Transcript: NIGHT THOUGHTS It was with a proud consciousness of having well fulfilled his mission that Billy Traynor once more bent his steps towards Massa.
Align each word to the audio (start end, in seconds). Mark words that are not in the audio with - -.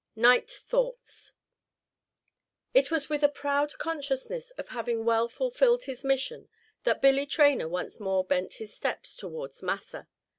NIGHT 0.15 0.49
THOUGHTS 0.49 1.33
It 2.73 2.89
was 2.89 3.07
with 3.07 3.21
a 3.21 3.29
proud 3.29 3.77
consciousness 3.77 4.49
of 4.57 4.69
having 4.69 5.05
well 5.05 5.27
fulfilled 5.27 5.83
his 5.83 6.03
mission 6.03 6.49
that 6.85 7.03
Billy 7.03 7.27
Traynor 7.27 7.67
once 7.69 7.99
more 7.99 8.25
bent 8.25 8.53
his 8.55 8.73
steps 8.73 9.15
towards 9.15 9.61
Massa. 9.61 10.07